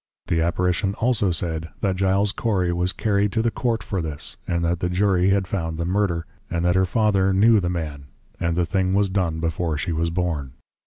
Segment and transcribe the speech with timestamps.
[0.31, 4.65] _The Apparition also said, That Giles Cory, was carry'd to the Court for this, and
[4.65, 8.05] that the Jury had found the Murder, and that her Father knew the man,
[8.39, 10.53] and the thing was done before she was born.